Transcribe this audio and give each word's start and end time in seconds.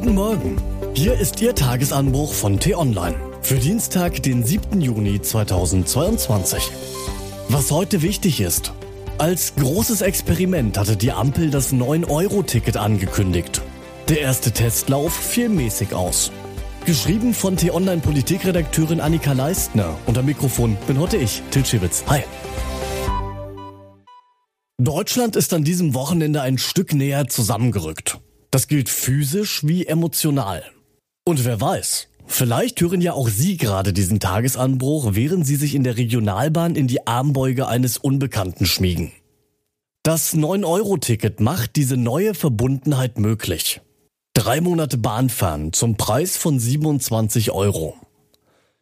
Guten 0.00 0.14
Morgen. 0.14 0.56
Hier 0.94 1.18
ist 1.18 1.42
Ihr 1.42 1.56
Tagesanbruch 1.56 2.32
von 2.32 2.60
T-Online 2.60 3.16
für 3.42 3.56
Dienstag, 3.56 4.22
den 4.22 4.44
7. 4.44 4.80
Juni 4.80 5.20
2022. 5.20 6.70
Was 7.48 7.72
heute 7.72 8.00
wichtig 8.00 8.40
ist. 8.40 8.72
Als 9.18 9.56
großes 9.56 10.02
Experiment 10.02 10.78
hatte 10.78 10.96
die 10.96 11.10
Ampel 11.10 11.50
das 11.50 11.72
9-Euro-Ticket 11.72 12.76
angekündigt. 12.76 13.60
Der 14.08 14.20
erste 14.20 14.52
Testlauf 14.52 15.12
fiel 15.12 15.48
mäßig 15.48 15.92
aus. 15.92 16.30
Geschrieben 16.84 17.34
von 17.34 17.56
T-Online-Politikredakteurin 17.56 19.00
Annika 19.00 19.32
Leistner. 19.32 19.96
Am 20.06 20.24
Mikrofon 20.24 20.76
bin 20.86 21.00
heute 21.00 21.16
ich, 21.16 21.42
Til 21.50 21.66
Schibitz. 21.66 22.04
Hi. 22.06 22.20
Deutschland 24.80 25.34
ist 25.34 25.52
an 25.52 25.64
diesem 25.64 25.92
Wochenende 25.94 26.40
ein 26.40 26.56
Stück 26.56 26.94
näher 26.94 27.26
zusammengerückt. 27.26 28.20
Das 28.50 28.66
gilt 28.66 28.88
physisch 28.88 29.66
wie 29.66 29.86
emotional. 29.86 30.62
Und 31.24 31.44
wer 31.44 31.60
weiß, 31.60 32.08
vielleicht 32.26 32.80
hören 32.80 33.02
ja 33.02 33.12
auch 33.12 33.28
Sie 33.28 33.58
gerade 33.58 33.92
diesen 33.92 34.20
Tagesanbruch, 34.20 35.10
während 35.14 35.46
Sie 35.46 35.56
sich 35.56 35.74
in 35.74 35.84
der 35.84 35.98
Regionalbahn 35.98 36.74
in 36.74 36.86
die 36.86 37.06
Armbeuge 37.06 37.68
eines 37.68 37.98
Unbekannten 37.98 38.64
schmiegen. 38.64 39.12
Das 40.02 40.34
9-Euro-Ticket 40.34 41.40
macht 41.40 41.76
diese 41.76 41.98
neue 41.98 42.32
Verbundenheit 42.32 43.18
möglich. 43.18 43.82
Drei 44.32 44.62
Monate 44.62 44.96
Bahnfahren 44.96 45.74
zum 45.74 45.96
Preis 45.96 46.38
von 46.38 46.58
27 46.58 47.50
Euro. 47.50 47.96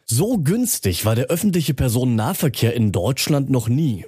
So 0.04 0.38
günstig 0.38 1.04
war 1.04 1.16
der 1.16 1.26
öffentliche 1.26 1.74
Personennahverkehr 1.74 2.74
in 2.74 2.92
Deutschland 2.92 3.50
noch 3.50 3.68
nie. 3.68 4.04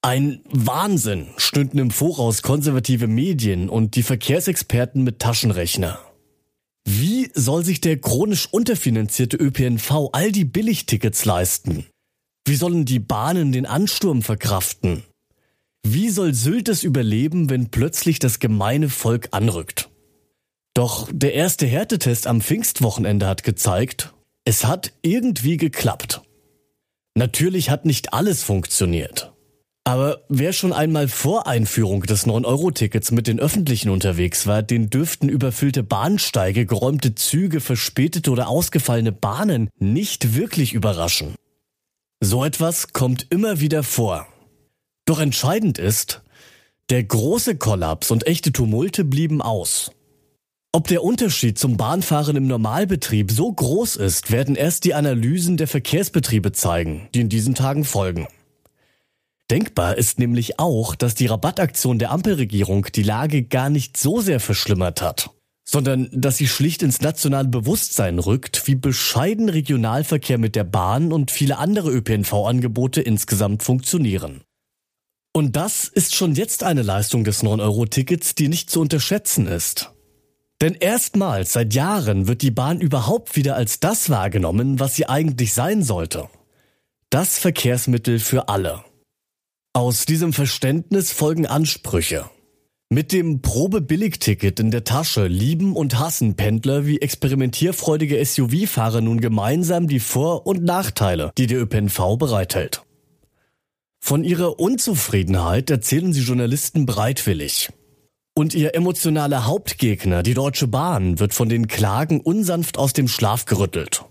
Ein 0.00 0.42
Wahnsinn, 0.44 1.26
stünden 1.38 1.78
im 1.78 1.90
Voraus 1.90 2.42
konservative 2.42 3.08
Medien 3.08 3.68
und 3.68 3.96
die 3.96 4.04
Verkehrsexperten 4.04 5.02
mit 5.02 5.18
Taschenrechner. 5.18 5.98
Wie 6.86 7.30
soll 7.34 7.64
sich 7.64 7.80
der 7.80 8.00
chronisch 8.00 8.46
unterfinanzierte 8.50 9.36
ÖPNV 9.36 10.10
all 10.12 10.30
die 10.30 10.44
Billigtickets 10.44 11.24
leisten? 11.24 11.84
Wie 12.46 12.54
sollen 12.54 12.84
die 12.84 13.00
Bahnen 13.00 13.50
den 13.50 13.66
Ansturm 13.66 14.22
verkraften? 14.22 15.02
Wie 15.84 16.10
soll 16.10 16.32
Sylt 16.32 16.68
es 16.68 16.84
überleben, 16.84 17.50
wenn 17.50 17.70
plötzlich 17.70 18.20
das 18.20 18.38
gemeine 18.38 18.88
Volk 18.88 19.28
anrückt? 19.32 19.90
Doch 20.74 21.08
der 21.12 21.34
erste 21.34 21.66
Härtetest 21.66 22.28
am 22.28 22.40
Pfingstwochenende 22.40 23.26
hat 23.26 23.42
gezeigt, 23.42 24.14
es 24.44 24.64
hat 24.64 24.92
irgendwie 25.02 25.56
geklappt. 25.56 26.22
Natürlich 27.16 27.68
hat 27.68 27.84
nicht 27.84 28.14
alles 28.14 28.44
funktioniert. 28.44 29.32
Aber 29.88 30.20
wer 30.28 30.52
schon 30.52 30.74
einmal 30.74 31.08
vor 31.08 31.46
Einführung 31.46 32.02
des 32.02 32.26
9-Euro-Tickets 32.26 33.10
mit 33.10 33.26
den 33.26 33.40
Öffentlichen 33.40 33.88
unterwegs 33.88 34.46
war, 34.46 34.62
den 34.62 34.90
dürften 34.90 35.30
überfüllte 35.30 35.82
Bahnsteige, 35.82 36.66
geräumte 36.66 37.14
Züge, 37.14 37.60
verspätete 37.60 38.30
oder 38.30 38.48
ausgefallene 38.48 39.12
Bahnen 39.12 39.70
nicht 39.78 40.36
wirklich 40.36 40.74
überraschen. 40.74 41.36
So 42.20 42.44
etwas 42.44 42.92
kommt 42.92 43.28
immer 43.30 43.60
wieder 43.60 43.82
vor. 43.82 44.26
Doch 45.06 45.20
entscheidend 45.20 45.78
ist, 45.78 46.20
der 46.90 47.02
große 47.02 47.56
Kollaps 47.56 48.10
und 48.10 48.26
echte 48.26 48.52
Tumulte 48.52 49.06
blieben 49.06 49.40
aus. 49.40 49.90
Ob 50.70 50.86
der 50.88 51.02
Unterschied 51.02 51.58
zum 51.58 51.78
Bahnfahren 51.78 52.36
im 52.36 52.46
Normalbetrieb 52.46 53.30
so 53.30 53.50
groß 53.50 53.96
ist, 53.96 54.30
werden 54.30 54.54
erst 54.54 54.84
die 54.84 54.92
Analysen 54.92 55.56
der 55.56 55.66
Verkehrsbetriebe 55.66 56.52
zeigen, 56.52 57.08
die 57.14 57.22
in 57.22 57.30
diesen 57.30 57.54
Tagen 57.54 57.84
folgen. 57.84 58.28
Denkbar 59.50 59.96
ist 59.96 60.18
nämlich 60.18 60.58
auch, 60.58 60.94
dass 60.94 61.14
die 61.14 61.26
Rabattaktion 61.26 61.98
der 61.98 62.10
Ampelregierung 62.10 62.86
die 62.94 63.02
Lage 63.02 63.42
gar 63.42 63.70
nicht 63.70 63.96
so 63.96 64.20
sehr 64.20 64.40
verschlimmert 64.40 65.00
hat, 65.00 65.30
sondern 65.64 66.08
dass 66.12 66.36
sie 66.36 66.48
schlicht 66.48 66.82
ins 66.82 67.00
nationale 67.00 67.48
Bewusstsein 67.48 68.18
rückt, 68.18 68.66
wie 68.66 68.74
bescheiden 68.74 69.48
Regionalverkehr 69.48 70.36
mit 70.36 70.54
der 70.54 70.64
Bahn 70.64 71.12
und 71.12 71.30
viele 71.30 71.56
andere 71.56 71.90
ÖPNV-Angebote 71.90 73.00
insgesamt 73.00 73.62
funktionieren. 73.62 74.42
Und 75.32 75.56
das 75.56 75.84
ist 75.88 76.14
schon 76.14 76.34
jetzt 76.34 76.62
eine 76.62 76.82
Leistung 76.82 77.24
des 77.24 77.42
9-Euro-Tickets, 77.42 78.34
die 78.34 78.48
nicht 78.48 78.70
zu 78.70 78.80
unterschätzen 78.80 79.46
ist. 79.46 79.92
Denn 80.60 80.74
erstmals 80.74 81.52
seit 81.52 81.72
Jahren 81.72 82.26
wird 82.26 82.42
die 82.42 82.50
Bahn 82.50 82.80
überhaupt 82.80 83.36
wieder 83.36 83.54
als 83.54 83.80
das 83.80 84.10
wahrgenommen, 84.10 84.80
was 84.80 84.96
sie 84.96 85.08
eigentlich 85.08 85.54
sein 85.54 85.82
sollte. 85.82 86.28
Das 87.10 87.38
Verkehrsmittel 87.38 88.18
für 88.18 88.48
alle. 88.48 88.82
Aus 89.78 90.06
diesem 90.06 90.32
Verständnis 90.32 91.12
folgen 91.12 91.46
Ansprüche. 91.46 92.28
Mit 92.90 93.12
dem 93.12 93.42
Probe-Billigticket 93.42 94.58
in 94.58 94.72
der 94.72 94.82
Tasche 94.82 95.28
lieben 95.28 95.76
und 95.76 96.00
hassen 96.00 96.34
Pendler 96.34 96.84
wie 96.84 97.00
experimentierfreudige 97.00 98.18
SUV-Fahrer 98.24 99.02
nun 99.02 99.20
gemeinsam 99.20 99.86
die 99.86 100.00
Vor- 100.00 100.48
und 100.48 100.64
Nachteile, 100.64 101.30
die 101.38 101.46
der 101.46 101.60
ÖPNV 101.60 102.16
bereithält. 102.18 102.82
Von 104.00 104.24
ihrer 104.24 104.58
Unzufriedenheit 104.58 105.70
erzählen 105.70 106.12
sie 106.12 106.22
Journalisten 106.22 106.84
bereitwillig. 106.84 107.68
Und 108.34 108.56
ihr 108.56 108.74
emotionaler 108.74 109.46
Hauptgegner, 109.46 110.24
die 110.24 110.34
Deutsche 110.34 110.66
Bahn, 110.66 111.20
wird 111.20 111.34
von 111.34 111.48
den 111.48 111.68
Klagen 111.68 112.20
unsanft 112.20 112.78
aus 112.78 112.94
dem 112.94 113.06
Schlaf 113.06 113.44
gerüttelt. 113.44 114.04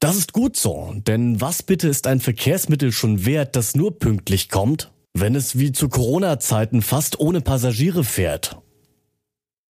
Das 0.00 0.16
ist 0.16 0.32
gut 0.32 0.56
so, 0.56 0.94
denn 0.96 1.42
was 1.42 1.62
bitte 1.62 1.86
ist 1.86 2.06
ein 2.06 2.20
Verkehrsmittel 2.20 2.90
schon 2.90 3.26
wert, 3.26 3.54
das 3.54 3.76
nur 3.76 3.98
pünktlich 3.98 4.48
kommt, 4.48 4.92
wenn 5.12 5.34
es 5.34 5.58
wie 5.58 5.72
zu 5.72 5.90
Corona-Zeiten 5.90 6.80
fast 6.80 7.20
ohne 7.20 7.42
Passagiere 7.42 8.02
fährt? 8.02 8.56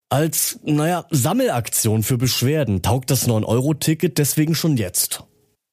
Als, 0.10 0.60
naja, 0.64 1.06
Sammelaktion 1.10 2.04
für 2.04 2.20
Beschwerden 2.20 2.84
taugt 2.84 3.10
das 3.10 3.28
9-Euro-Ticket 3.28 4.20
deswegen 4.20 4.54
schon 4.54 4.78
jetzt. 4.78 5.24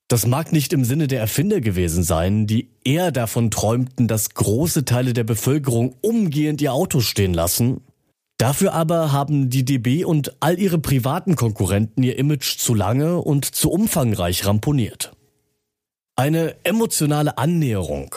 Das 0.09 0.27
mag 0.27 0.53
nicht 0.53 0.73
im 0.73 0.85
Sinne 0.85 1.07
der 1.07 1.21
Erfinder 1.21 1.61
gewesen 1.61 2.03
sein, 2.03 2.47
die 2.47 2.71
eher 2.83 3.13
davon 3.13 3.51
träumten, 3.51 4.09
dass 4.09 4.31
große 4.31 4.87
Teile 4.87 5.13
der 5.13 5.25
Bevölkerung 5.25 5.97
umgehend 6.01 6.63
ihr 6.63 6.73
Auto 6.73 7.01
stehen 7.01 7.35
lassen, 7.35 7.83
Dafür 8.39 8.75
aber 8.75 9.13
haben 9.13 9.49
die 9.49 9.65
DB 9.65 10.05
und 10.05 10.37
all 10.41 10.59
ihre 10.59 10.79
privaten 10.79 11.37
Konkurrenten 11.37 12.03
ihr 12.03 12.19
Image 12.19 12.59
zu 12.59 12.75
lange 12.75 13.19
und 13.19 13.47
zu 13.47 13.71
umfangreich 13.71 14.47
ramponiert. 14.47 15.13
Eine 16.17 16.57
emotionale 16.65 17.39
Annäherung, 17.39 18.15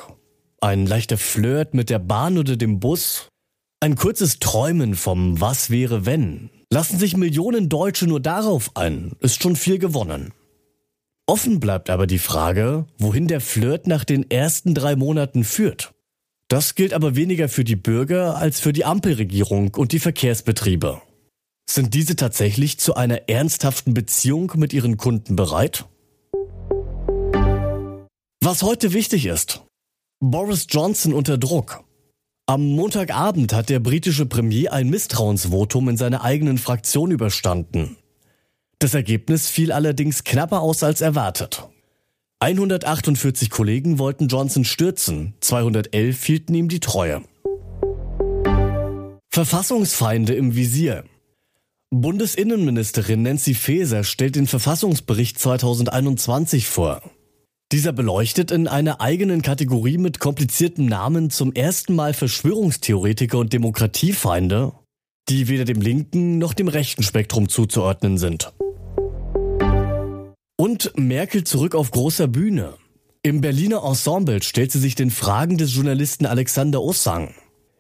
ein 0.62 0.86
leichter 0.86 1.18
Flirt 1.18 1.74
mit 1.74 1.90
der 1.90 2.00
Bahn 2.00 2.38
oder 2.38 2.58
dem 2.58 2.80
Bus, 2.80 3.30
ein 3.80 3.96
kurzes 3.96 4.40
Träumen 4.40 4.96
vom 4.96 5.40
Was 5.40 5.70
wäre 5.70 6.06
wenn, 6.06 6.50
lassen 6.70 7.00
sich 7.00 7.16
Millionen 7.16 7.70
Deutsche 7.70 8.06
nur 8.06 8.20
darauf 8.20 8.76
ein, 8.76 9.14
ist 9.20 9.42
schon 9.42 9.56
viel 9.56 9.80
gewonnen. 9.80 10.34
Offen 11.28 11.60
bleibt 11.60 11.90
aber 11.90 12.08
die 12.08 12.20
Frage, 12.20 12.88
wohin 12.98 13.28
der 13.28 13.40
Flirt 13.40 13.88
nach 13.88 14.04
den 14.04 14.30
ersten 14.30 14.74
drei 14.74 14.96
Monaten 14.96 15.44
führt. 15.44 15.94
Das 16.50 16.74
gilt 16.74 16.94
aber 16.94 17.16
weniger 17.16 17.48
für 17.48 17.64
die 17.64 17.76
Bürger 17.76 18.36
als 18.36 18.60
für 18.60 18.74
die 18.74 18.84
Ampelregierung 18.84 19.76
und 19.76 19.92
die 19.92 20.00
Verkehrsbetriebe. 20.00 21.00
Sind 21.70 21.94
diese 21.94 22.16
tatsächlich 22.16 22.80
zu 22.80 22.96
einer 22.96 23.30
ernsthaften 23.30 23.94
Beziehung 23.94 24.52
mit 24.56 24.74
ihren 24.74 24.98
Kunden 24.98 25.36
bereit? 25.36 25.86
Was 28.42 28.64
heute 28.64 28.94
wichtig 28.94 29.28
ist. 29.28 29.62
Boris 30.20 30.66
Johnson 30.68 31.14
unter 31.14 31.38
Druck. 31.38 31.84
Am 32.48 32.66
Montagabend 32.66 33.54
hat 33.54 33.70
der 33.70 33.80
britische 33.80 34.26
Premier 34.26 34.74
ein 34.74 34.90
Misstrauensvotum 34.90 35.90
in 35.90 35.98
seiner 35.98 36.24
eigenen 36.24 36.58
Fraktion 36.58 37.12
überstanden. 37.12 37.98
Das 38.80 38.96
Ergebnis 38.96 39.50
fiel 39.50 39.72
allerdings 39.72 40.24
knapper 40.24 40.62
aus 40.62 40.82
als 40.82 41.02
erwartet. 41.02 41.70
148 42.42 43.50
Kollegen 43.50 44.00
wollten 44.00 44.30
Johnson 44.30 44.64
stürzen, 44.64 45.34
211 45.42 46.24
hielten 46.24 46.54
ihm 46.54 46.70
die 46.70 46.80
Treue. 46.80 47.22
Verfassungsfeinde 49.30 50.36
im 50.36 50.56
Visier. 50.56 51.04
Bundesinnenministerin 51.90 53.24
Nancy 53.24 53.54
Faeser 53.56 54.06
stellt 54.06 54.38
den 54.38 54.48
Verfassungsbericht 54.48 55.38
2021 55.38 56.70
vor. 56.70 57.02
Dieser 57.74 57.92
beleuchtet 57.92 58.52
in 58.52 58.70
einer 58.70 59.02
eigenen 59.02 59.42
Kategorie 59.42 59.98
mit 59.98 60.20
kompliziertem 60.20 60.86
Namen 60.86 61.32
zum 61.32 61.52
ersten 61.52 61.94
Mal 61.94 62.14
Verschwörungstheoretiker 62.14 63.38
und 63.38 63.52
Demokratiefeinde, 63.52 64.72
die 65.28 65.50
weder 65.50 65.66
dem 65.66 65.82
linken 65.82 66.38
noch 66.38 66.54
dem 66.54 66.70
rechten 66.70 67.04
Spektrum 67.04 67.50
zuzuordnen 67.50 68.18
sind. 68.18 68.54
Und 70.60 70.92
Merkel 70.98 71.46
zurück 71.46 71.74
auf 71.74 71.90
großer 71.90 72.28
Bühne. 72.28 72.74
Im 73.24 73.40
Berliner 73.40 73.82
Ensemble 73.86 74.44
stellt 74.44 74.74
sie 74.74 74.80
sich 74.80 74.94
den 74.94 75.10
Fragen 75.10 75.58
des 75.58 75.74
Journalisten 75.74 76.26
Alexander 76.26 76.82
Ossang. 76.82 77.34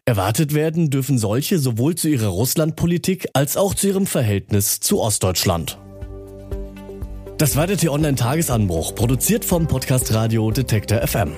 Erwartet 0.06 0.54
werden 0.54 0.90
dürfen 0.90 1.18
solche 1.18 1.60
sowohl 1.60 1.96
zu 1.96 2.08
ihrer 2.08 2.30
Russlandpolitik 2.30 3.28
als 3.34 3.58
auch 3.58 3.76
zu 3.76 3.88
ihrem 3.88 4.08
Verhältnis 4.08 4.80
zu 4.80 5.02
Ostdeutschland. 5.02 5.78
Das 7.38 7.58
war 7.58 7.68
der 7.68 7.76
T-Online-Tagesanbruch, 7.76 8.96
produziert 8.96 9.44
vom 9.44 9.68
Podcast 9.68 10.14
Radio 10.14 10.50
Detektor 10.50 11.06
FM. 11.06 11.34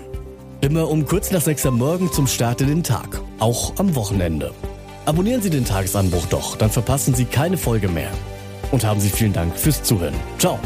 Immer 0.62 0.90
um 0.90 1.08
kurz 1.08 1.32
nach 1.32 1.42
sechs 1.42 1.66
am 1.66 1.80
Morgen 1.80 2.14
zum 2.14 2.28
Start 2.28 2.62
in 2.62 2.68
den 2.68 2.84
Tag, 2.84 3.20
auch 3.40 3.74
am 3.80 3.96
Wochenende. 3.96 4.54
Abonnieren 5.06 5.42
Sie 5.42 5.50
den 5.50 5.66
Tagesanbruch 5.66 6.28
doch, 6.28 6.56
dann 6.56 6.70
verpassen 6.70 7.16
Sie 7.16 7.26
keine 7.26 7.58
Folge 7.58 7.88
mehr. 7.88 8.12
und 8.70 8.86
haben 8.86 9.02
Sie 9.02 9.10
vielen 9.10 9.34
Dank 9.34 9.58
fürs 9.58 9.82
Zuhören. 9.82 10.14
Ciao. 10.38 10.60